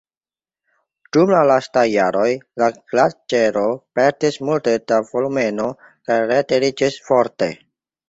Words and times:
Dum 1.17 1.33
la 1.33 1.41
lastaj 1.51 1.83
jaroj 1.91 2.25
la 2.63 2.71
glaĉero 2.79 3.67
perdis 4.01 4.43
multe 4.51 4.77
da 4.95 5.01
volumeno 5.15 5.71
kaj 5.89 6.23
retiriĝis 6.37 7.03
forte. 7.09 7.57